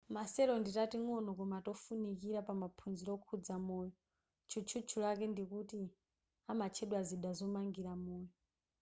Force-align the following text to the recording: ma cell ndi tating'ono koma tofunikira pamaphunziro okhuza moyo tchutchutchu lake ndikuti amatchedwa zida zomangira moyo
ma 0.13 0.23
cell 0.33 0.51
ndi 0.59 0.71
tating'ono 0.77 1.29
koma 1.39 1.57
tofunikira 1.65 2.39
pamaphunziro 2.47 3.11
okhuza 3.17 3.55
moyo 3.67 3.93
tchutchutchu 4.49 4.95
lake 5.03 5.25
ndikuti 5.29 5.81
amatchedwa 6.51 6.99
zida 7.09 7.31
zomangira 7.37 7.93
moyo 8.05 8.29